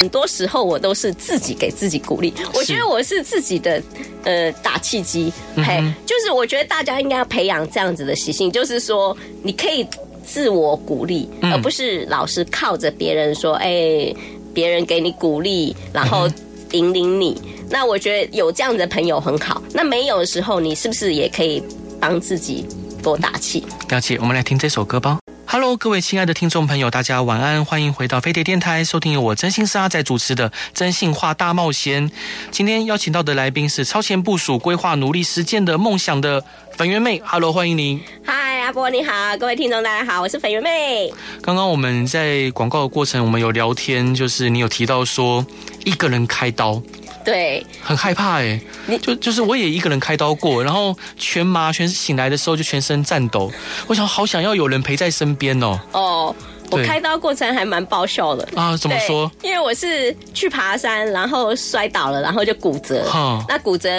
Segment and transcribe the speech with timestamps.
[0.00, 3.82] 很多时候我都是自己给自己鼓励，我觉得我是自己的
[4.24, 9.86] 呃打气机，嘿，就是我觉得大家应该要培养这样子的习性，就是说你可以
[10.24, 14.14] 自我鼓励，而不是老是靠着别人说，哎，
[14.52, 16.28] 别人给你鼓励，然后
[16.72, 17.40] 引领你。
[17.68, 19.62] 那我觉得有这样的朋友很好。
[19.72, 21.62] 那没有的时候，你是不是也可以
[21.98, 22.64] 帮自己
[23.02, 23.64] 多打气？
[23.88, 25.18] 了解，我们来听这首歌吧。
[25.58, 32.06] Hello，各位亲爱的听众朋友，大家晚安，欢迎回到飞碟电台，收听由我真心是阿仔主持的《真心话大冒险》。
[32.50, 36.44] 今天邀请到的来宾是超前部署、规划、努力实践的梦想的
[36.76, 37.22] 粉圆妹。
[37.24, 37.98] Hello，欢迎您。
[38.22, 41.10] 嗨，阿波你好，各位听众大家好，我是粉圆妹。
[41.40, 45.46] 刚刚我们在广告的过程，我们有聊天，就是你有提到说
[45.86, 46.82] 一个人开刀。
[47.26, 48.58] 对，很害怕哎，
[49.02, 53.50] 就就是我也一个人开刀过，然后全麻，全醒来的时候就全身颤抖，
[53.88, 55.80] 我想好想要有人陪在身边哦。
[55.90, 56.36] 哦，
[56.70, 59.28] 我开刀过程还蛮爆笑的啊，怎么说？
[59.42, 63.04] 因为我是去爬山，然后摔倒了，然后就骨折。
[63.10, 63.90] 哈，那骨折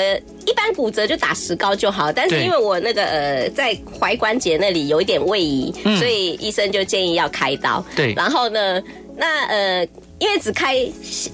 [0.45, 7.85] 一般骨折就打石膏就好，但是因为我那个呃在踝关节那里有一点位移，嗯，所以医生就建议要开刀。
[7.93, 8.81] 对，然后呢，
[9.17, 9.85] 那呃。
[10.19, 10.75] 因为只开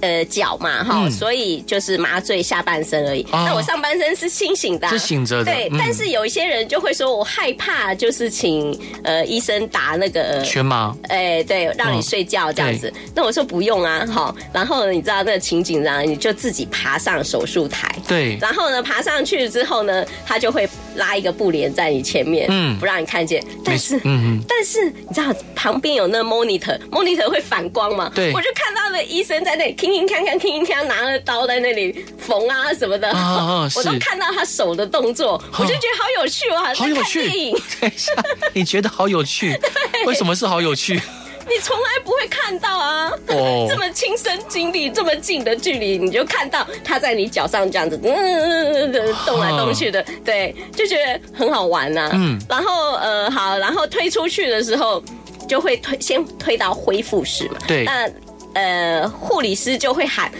[0.01, 3.25] 呃脚嘛哈，所以就是麻醉下半身而已。
[3.31, 5.45] 那我上半身是清醒的，是醒着的。
[5.45, 10.93] 对，但是有一些人就会说我害怕，就是请呃医生打那个全麻。
[11.03, 12.91] 哎，对，让你睡觉这样子。
[13.15, 14.35] 那我说不用啊，好。
[14.51, 17.93] 然后你知道那个情景，然后你就自己爬上手术台。
[18.07, 18.37] 对。
[18.41, 23.43] 然后呢，爬上去之后呢，他就会拉一个布帘在你前面，嗯，不让你看见。
[23.63, 28.11] 但是，嗯嗯，但是你知道旁边有那 monitor，monitor 会反光嘛？
[28.13, 28.31] 对。
[28.33, 28.73] 我就看。
[28.73, 33.07] 到了医生在那里，听听看看，听听看，拿着刀在那里缝啊什么的，
[33.75, 37.55] 我都看到他手的动作，我就觉得好有趣哦，好像在看电影。
[37.79, 38.11] 等一下，
[38.51, 39.57] 你觉得好有趣？
[40.05, 40.99] 为什么是好有趣？
[41.47, 48.91] 你从来不会看到啊， 这么亲身经历，这么近的距离，你就看到它在你脚上这样子，嗯，
[49.25, 52.11] 动来动去的，对，就觉得很好玩呐。
[52.13, 55.03] 嗯，然后呃，好，然后推出去的时候
[55.47, 57.57] 就会推，先推到恢复室嘛。
[57.67, 58.09] 对，那。
[58.55, 60.31] 呃，护理师就会喊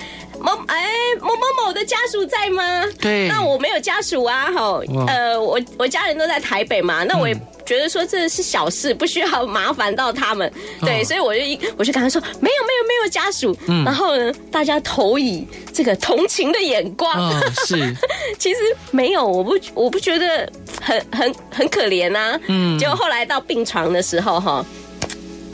[0.43, 0.85] 某哎
[1.21, 2.83] 某某某的家属在吗？
[2.99, 7.33] 对，那我没有家属啊，哈，呃，我我家人都在台北嘛，那我也
[7.65, 10.51] 觉得说这是小事，不需要麻烦到他们，
[10.81, 17.31] 对，所以我就一我就跟他说没有没有没有家属，嗯，然后呢，大家投以这个同情的眼光，
[17.65, 17.95] 是，
[18.37, 18.59] 其实
[18.91, 20.51] 没有，我不我不觉得
[20.81, 24.65] 很很很可怜啊，嗯，结果后来到病床的时候，哈。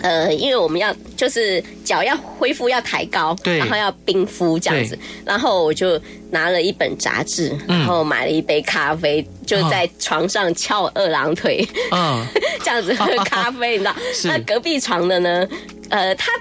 [0.01, 5.99] 呃，因为我们要就是脚要恢复要抬高，对，然后要冰敷这样子，然后我就
[6.31, 12.25] 拿了一本杂志，然后买了一杯咖啡，嗯、就在床上翘二郎腿，嗯，
[12.63, 13.95] 这样子喝 咖啡，你知道？
[14.25, 15.47] 那隔壁床的呢？
[15.89, 16.31] 呃，他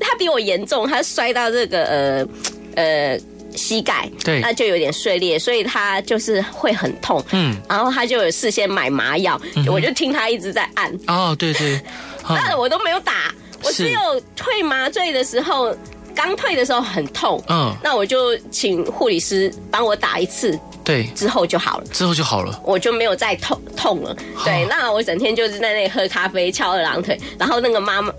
[0.00, 2.26] 他比我严重，他摔到这个呃
[2.74, 3.18] 呃
[3.54, 11.80] 膝盖，对，那就有点碎裂，所以他就是会很痛，嗯，然后他就有事先买麻药，嗯、我就听他一直在按，哦，对对。
[12.28, 13.32] 那我都没有打，
[13.62, 15.74] 我只有退麻醉的时候，
[16.14, 28.12] 刚退的时候很痛，嗯，那我就请护理师帮我打一次，对，之后就好了，之后就好了，我就没有再痛痛了，对，那我整天就是在那里喝咖啡，翘二郎腿，然后那个妈妈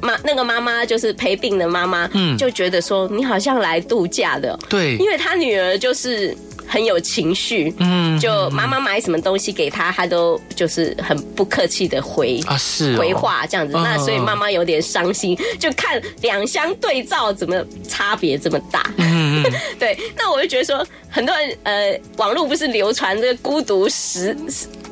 [0.00, 6.36] 妈那个妈妈就是陪病的妈妈，嗯，就觉得说你好像来度假的，对，因为她女儿就是。
[6.68, 18.92] 很有情绪，嗯，就妈妈买什么东西给他，他都就是很不客气的回啊，是回话这样子，那所以妈妈有点伤心，就看两相对照，怎么差别这么大？
[18.98, 19.42] 嗯，
[19.80, 24.36] 对，那我就觉得说，很多人呃，网络不是流传这个孤独十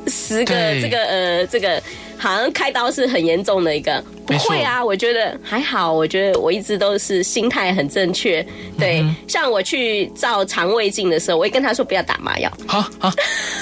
[0.06, 1.82] 十十个这个呃这个。
[2.18, 8.42] 好像开刀是很严重的一个，不会啊，我觉得还好，我觉得我一直都是心态很正确。
[8.78, 12.50] 对，嗯、像我去照肠胃镜的时候，我会跟他说不要打麻药。
[12.66, 13.12] 好好，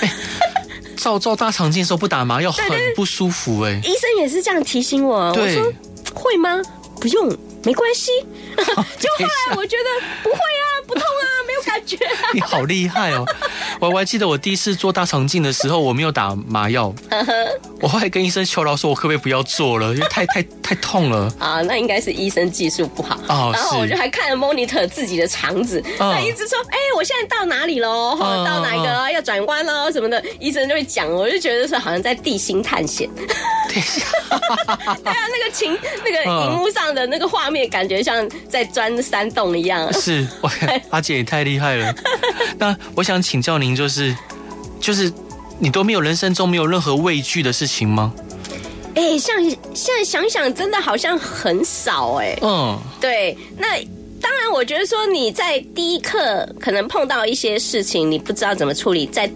[0.02, 0.10] 欸、
[0.96, 3.80] 照照大肠镜的时候不打麻药很不舒服哎、欸。
[3.80, 5.72] 医生也是这样提醒我，我说
[6.14, 6.62] 会吗？
[7.00, 8.12] 不用，没关系。
[8.56, 10.63] 就后来我觉得不会啊，
[12.32, 13.24] 你好厉害哦！
[13.80, 16.94] 我还记得我第一次做大肠镜的时候，我没有打麻药。
[17.80, 21.30] 我后来跟医生求饶，说我可不可以不要做了，因为太太太痛了。
[21.38, 23.16] 啊，那应该是医生技术不好。
[23.28, 28.16] 哦，然后我就还看了 monitor 自己的肠子，他一直说：“哎，我现在到哪里喽？
[28.18, 29.92] 到哪个要转弯喽？
[29.92, 33.08] 什么的？”医生就会讲，我就觉得是好像在地心探险。
[33.68, 33.82] 对
[34.30, 39.92] 啊，那个情，那个荧幕上的那个画面，感觉像在钻山洞一样。
[39.92, 40.26] 是，
[40.88, 41.94] 阿姐也太厉害了。
[42.58, 44.16] 那我想请教您，就是，
[44.80, 45.12] 就是。
[45.60, 48.12] 你都没有人生中没有任何畏惧的事情吗？
[48.94, 49.42] 哎、欸，像
[49.74, 52.38] 现在想想，真的好像很少哎、欸。
[52.42, 53.76] 嗯，对，那
[54.20, 59.30] 当然，我觉得说你在第一刻可能碰到一些事情，你不知道怎么处理，在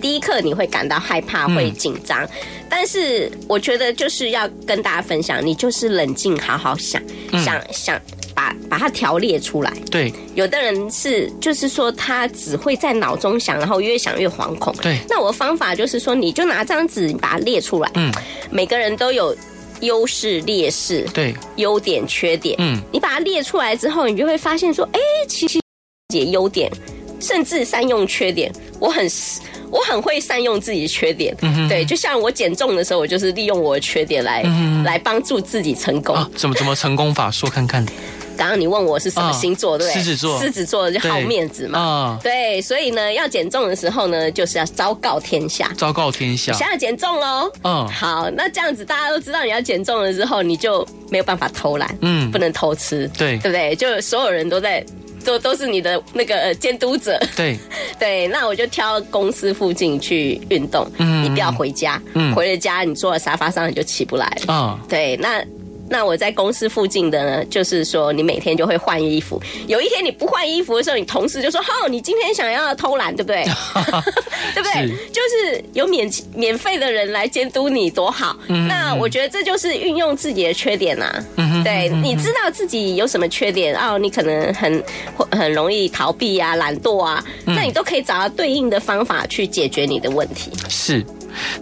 [0.00, 2.24] 第一刻你会感到害怕，会紧张。
[2.24, 2.28] 嗯、
[2.70, 7.02] 但是我觉得就是要跟大家分享，你就是冷静，好好想，
[7.32, 8.00] 嗯、想想
[8.50, 9.72] 把把它条列出来。
[9.90, 14.74] 对，有的人是就是说他只会在脑中想，然后越想越惶恐。
[14.82, 17.90] 对，那我的方法就是说，你就拿张纸，把它列出来。
[17.94, 18.12] 嗯，
[18.50, 19.36] 每个人都有。
[19.80, 25.58] 优势、劣势，对，优点、缺点，嗯，你把它列出来之后，你就会发现说，哎，其实
[26.10, 26.70] 自己优点，
[27.18, 29.10] 甚至善用缺点，我很
[29.70, 36.14] 我很会善用自己的缺点，嗯哼，对，就像我减重的时候，我就是利用我的缺点来、嗯、来帮助自己成功。
[36.14, 37.30] 啊、怎么怎么成功法？
[37.30, 37.82] 说看看。
[38.40, 40.02] 刚刚你问我是什么星座，对不对？
[40.02, 42.18] 狮子座，狮子座就好面子嘛。
[42.22, 45.70] 对，所以呢，要减重的时候呢，就是要昭告天下。
[45.76, 47.52] 昭告天下，想要减重喽。
[47.64, 53.76] 嗯，好，那这样子大家都知道你要减重了之后，你就没有办法偷懒，嗯，不能偷吃，对，对不对？
[53.76, 54.82] 就所有人都在，
[55.22, 57.20] 都都是你的那个监督者。
[57.36, 57.58] 对，
[58.00, 60.90] 对，那我就挑公司附近去运动。
[60.96, 64.54] 嗯，你不要回家，嗯，回了家你坐在沙发上你就起不来了。
[64.54, 65.44] 啊，对，那。
[65.90, 69.42] 那我在公司附近的呢，就是说你每天就会换衣服。
[69.66, 73.44] 有一天你不换衣服的时候，你同事就说：“哦，你今天想要偷懒，对不对？
[74.54, 74.86] 对不对？
[74.86, 78.36] 是就是有免免费的人来监督你，多好。
[78.46, 81.24] 嗯哼嗯哼”那我觉得这就是运用自己的缺点呐、啊。
[81.36, 84.82] 嗯哼嗯哼对，你知道自己有什么缺点哦，你可能很
[85.32, 90.52] 很容易逃避啊、懒惰啊，嗯、那你都可以找到对应的方法去解决你的问题。
[90.68, 91.04] 是。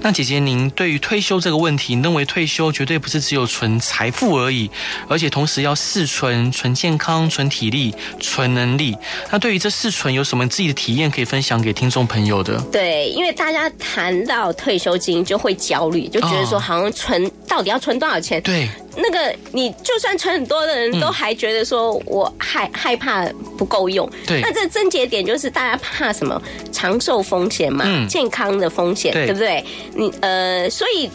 [0.01, 4.71] 那姐姐，您对于退休这个问题，认为退休绝对不是只有存财富而已，
[5.09, 8.97] 而且同时要四存：存健康、存体力、存能力。
[9.31, 12.59] 那对于这四存，有什么自己的体验可以分享给听众朋友的？
[12.73, 18.41] 对，因为大家谈到退休金就会焦虑，就觉得说好像存到底要存多少钱？
[18.43, 18.69] 对。
[19.01, 23.25] 那个，你就算存很多的人都还觉得说，我害害怕
[23.57, 24.09] 不够用。
[24.27, 26.41] 对，那这症结点就是大家怕什么？
[26.73, 29.65] 长寿风险嘛，嗯、健康的风险，对，对不对？
[29.95, 31.09] 你呃，所以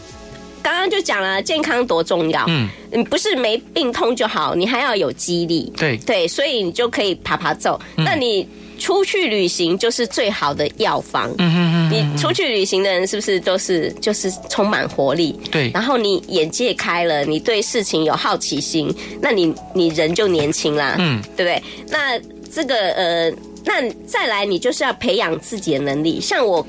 [0.62, 2.46] 刚刚就讲了，健康多重要。
[2.48, 5.72] 嗯，你不是没病痛就好，你还要有肌力。
[5.78, 7.80] 对对，所以你就可以爬爬走。
[7.98, 8.48] 嗯、那你。
[8.80, 11.30] 出去旅行就是最好的药方。
[11.38, 15.40] 嗯嗯嗯嗯，出去旅行的人是不是都是就是充满活力？
[15.52, 15.72] 对。
[15.74, 20.96] 然后你眼界开了，你对事情有好奇心，那你你人就年轻啦。
[21.00, 21.64] 嗯，对不对？
[21.90, 22.20] 那
[22.52, 23.32] 这个呃，
[23.66, 26.66] 那再来你就是要培养自己的能力，像我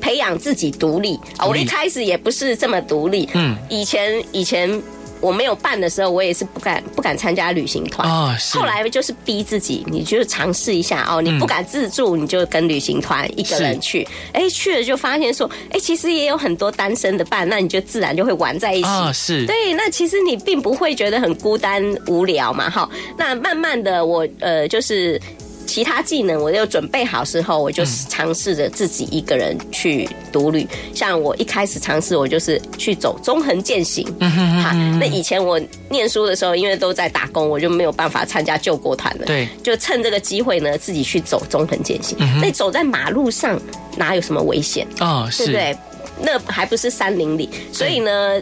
[0.00, 1.46] 培养自己独立啊。
[1.46, 3.28] 我一开始也不是这么独立。
[3.34, 3.56] 嗯。
[3.68, 4.82] 以前以前。
[5.20, 8.08] 我没有办的时候，我也是不敢不敢参加旅行团。
[8.08, 11.20] 哦，后来就是逼自己，你就尝试一下哦。
[11.22, 14.06] 你不敢自助，你就跟旅行团一个人去。
[14.32, 18.88] 哎，去了就发现说，哎，其实也有很多单身的伴，那你就自然就会玩在一起。
[18.88, 19.46] 啊、哦，是。
[19.46, 22.88] 对，那其实你并不会觉得很孤单无聊嘛，哈。
[23.16, 25.20] 那慢慢的我，我呃就是。
[25.66, 30.62] 其他技能我就准备好之后，我就尝试着自己一个人去独旅。
[30.62, 34.06] 嗯、像我一开始尝试，我就是去走中横健行。
[34.20, 35.60] 哈，那以前我
[35.90, 39.26] 念书的时候，因为都在打工，我就没有办法参加救国团了。
[39.26, 42.16] 对，就趁这个机会呢，自己去走中横健行。
[42.40, 43.60] 那走在马路上，
[43.96, 45.28] 哪有什么危险啊？
[45.36, 45.76] 对不对？
[46.22, 48.40] 那还不是山林里，所以呢，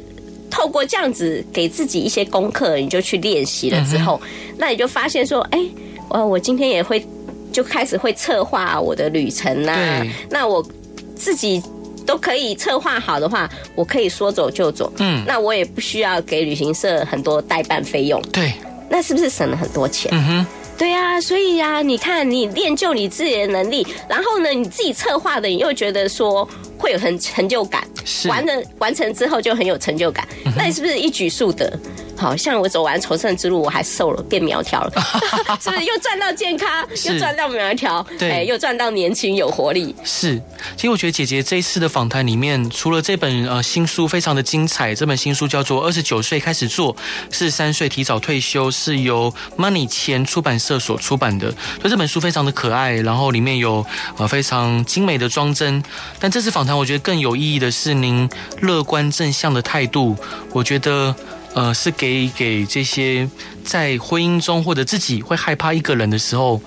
[0.50, 5.58] 透过这样子给自己一些功课，你就去练习了之后，嗯、那你就发现说，哎。
[6.10, 7.04] 哦，我今天也会
[7.54, 10.06] 就开始会策划我的旅程呐、啊。
[10.28, 10.66] 那我
[11.14, 11.62] 自己
[12.04, 14.92] 都可以策划好的话，我可以说走就走。
[14.98, 18.20] 嗯，那我也不需要给旅行社很多代办费用。
[18.32, 18.52] 对，
[18.90, 20.10] 那是不是省了很多钱？
[20.12, 21.20] 嗯哼，对呀、啊。
[21.20, 27.86] 所以呀、啊，你看你练就你自己的能力，然后呢，你自己策划的，你又觉得说会有很成就感。
[28.04, 30.26] 是，完了完成之后就很有成就感。
[30.44, 31.72] 嗯、那你是不是一举数得？
[32.16, 34.92] 好像我走完朝圣之路，我还瘦了，变苗条了，
[35.60, 39.94] 是不是又赚到健康，又赚到苗条，对、欸，又赚到年轻有活力？
[40.04, 40.40] 是。
[40.76, 46.96] 其实我觉得姐姐这一次的访谈里面，除了这本呃新书非常的精彩，这本新书叫做《二十九岁开始做，
[47.30, 51.50] 四十三岁提早退休》，是由 Money 钱出版社所出版的。
[51.50, 53.84] 所以这本书非常的可爱，然后里面有
[54.16, 55.82] 呃非常精美的装帧。
[56.18, 58.28] 但这次访谈我觉得更有意义的是您
[58.60, 60.16] 乐观正向的态度，
[60.52, 61.14] 我觉得。
[61.54, 63.28] 呃，是给给这些
[63.64, 66.60] 在婚姻中或者自己会害怕一个人的时候，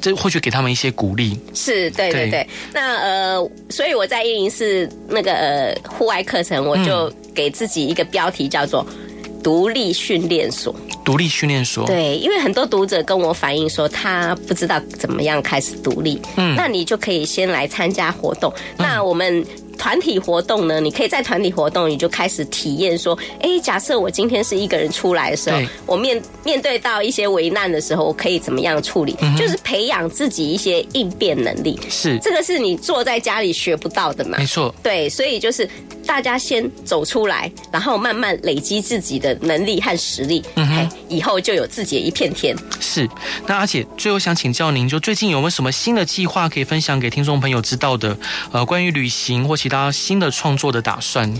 [0.00, 1.38] 这或许给他们一些鼓励。
[1.54, 2.30] 是，对对对。
[2.30, 8.84] 对那呃，所以我在一零四那个呃户外课程，我就给自己一个标题叫做
[9.44, 10.74] “独立训练所”。
[11.04, 11.86] 独立训练所。
[11.86, 16.20] 对，因为很多读者跟我反映说，他不知道怎么样开始独立。
[16.36, 16.56] 嗯。
[16.56, 18.52] 那你就可以先来参加活动。
[18.78, 19.44] 嗯、那我们。
[19.82, 29.16] 团体活动呢，你可以在团体活动，你就开始体验说，哎，假设我今天是一个人出来的时候，我面面对到一些危难的时候，我可以怎么样处理？
[29.20, 31.76] 嗯、就是培养自己一些应变能力。
[31.90, 34.38] 是，这个是你坐在家里学不到的嘛？
[34.38, 34.72] 没错。
[34.84, 35.68] 对，所以就是
[36.06, 42.56] 大家先走出来，然后慢慢累积自己的能力和实力，嗯哼，以后就有自己的一片天。
[42.80, 43.08] 是。
[43.46, 48.16] 那而且，最后想请教您，就最近有没有什么新的计划可以分享给听众朋友知道的？
[48.52, 51.32] 呃，关于旅行或其他新的创作的打算？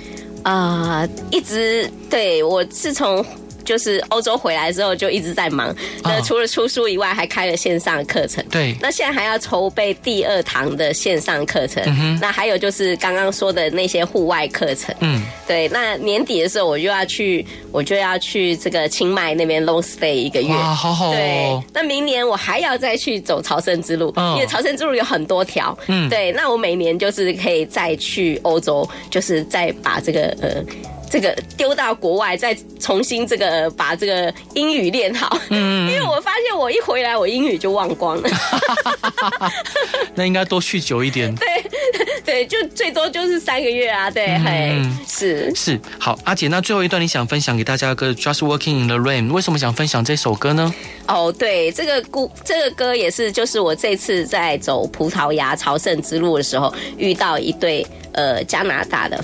[0.42, 3.24] 啊、呃，一直对我是从。
[3.72, 5.74] 就是欧洲回来之后就一直在忙，
[6.04, 8.44] 那除了出书以外，还开了线上课程。
[8.50, 11.82] 对，那现在还要筹备第二堂的线上课程。
[11.86, 12.18] 嗯。
[12.20, 14.94] 那还有就是刚刚说的那些户外课程。
[15.00, 15.68] 嗯，对。
[15.68, 20.50] 那年底的时候我就要去，我就要去这个清迈那边 long stay 一个月。
[20.50, 21.14] 哇，好好哦。
[21.14, 21.62] 对。
[21.72, 25.74] 那明年我还要再去走朝圣之路，因为朝圣之路有很多条。
[25.86, 26.10] 嗯。
[26.10, 30.62] 对，那我每年就是可以再去欧洲，就是再把这个呃。
[31.12, 35.38] 这个丢到国外，再重新这个把这个英语练好。
[35.50, 38.30] 嗯， 因为我发现我一回来，我英语就忘光了。
[40.16, 41.30] 那应该多去久一点。
[41.36, 41.46] 对
[42.24, 44.10] 对，就最多就是三个月啊。
[44.10, 45.78] 对，嗯、嘿，是是。
[45.98, 50.74] 好，阿姐，那最后一段你想分享给大家的歌《Just Working in the Rain》，为什么想分享这首歌呢？
[51.08, 59.22] 哦，对，这个故这个歌也是，就是我这次在走葡萄牙朝圣之路的时候遇到一对呃加拿大的。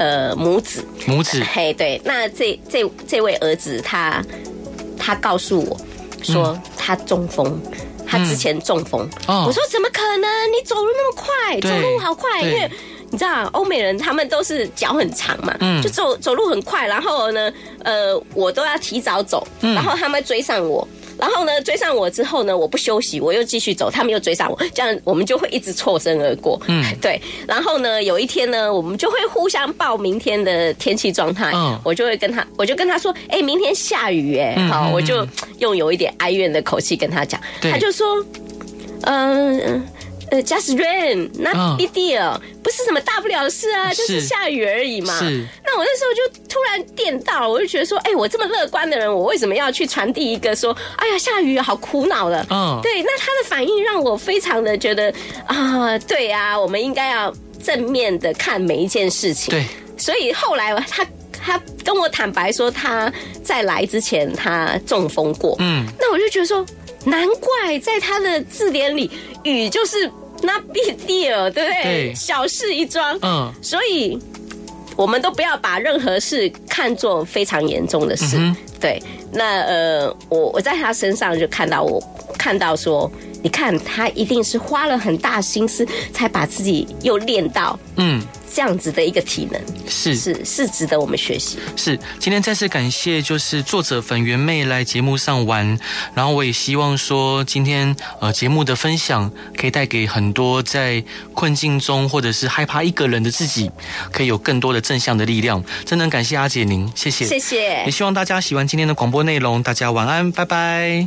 [0.00, 4.24] 呃，母子，母子，嘿，对，那这这这位儿子他
[4.98, 5.78] 他告诉我
[6.22, 10.30] 说他中风，嗯，他之前中风，嗯，我说怎么可能？
[10.50, 12.70] 你走路那么快，走路好快，因为
[13.10, 17.52] 你知道欧美人他们都是脚很长嘛，嗯，就走走路很快，然后呢，
[17.84, 20.88] 呃，我都要提早走，然后他们追上我。
[21.20, 26.60] 然后呢，追上我之后呢，我不休息，我又继续走，他们又追上我，这样我们就会一直错身而过。
[26.66, 27.20] 嗯，对。
[27.46, 31.52] 然后呢，有一天呢，我们就会互相报明天的天气状态。
[31.54, 35.26] 嗯，我就会跟他，我就跟他说：“哎、欸，明天下雨。”哎，好，我就
[35.58, 37.40] 用有一点哀怨的口气跟他讲。
[37.60, 38.24] 他就说
[39.02, 39.82] ：“嗯。”
[40.30, 45.18] 呃，just rain，not big deal，不是什么大不了的事啊，就是下雨而已嘛。
[45.18, 45.44] 是。
[45.64, 52.44] 那我那时候就突然电到，我就觉得说，哎、欸，我这么乐观的人，我为什么要去传递一个说，哎呀，下雨好苦恼的？
[52.50, 52.80] 嗯。
[52.82, 55.12] 对，那他的反应让我非常的觉得
[55.46, 57.32] 啊，对啊，我们应该要
[57.62, 59.50] 正面的看每一件事情。
[59.50, 59.64] 对。
[59.96, 63.12] 所以后来他他跟我坦白说，他
[63.44, 65.54] 在来之前他中风过。
[65.58, 65.86] 嗯。
[65.98, 66.64] 那我就觉得说，
[67.04, 69.10] 难怪在他的字典里，
[69.44, 70.10] 雨就是。
[70.42, 71.82] Not big deal，对不对？
[71.82, 73.18] 对，小事一桩。
[73.22, 74.18] 嗯，所以
[74.96, 78.36] 我们都不要把任何事看作非常严重的事。
[78.38, 82.02] 嗯、对，那呃，我我在他身上就看到，我
[82.38, 83.10] 看到说，
[83.42, 88.22] 你看他一定是花了很大心思，才把自己又练到嗯。
[88.52, 91.56] 这样子的一个体能是是是值得我们学习。
[91.76, 95.78] 是，今天再次感谢就是作者粉圆妹来节目上玩，
[96.14, 101.00] 然后我也希望说今天呃节目的分享可以带给很多在
[101.32, 103.70] 困境中或者是害怕一个人的自己，
[104.10, 105.62] 可以有更多的正向的力量。
[105.86, 107.84] 真的感谢阿姐您，谢谢，谢谢。
[107.84, 111.06] 也希望大家喜欢今天的广播内容，大家晚安，拜拜。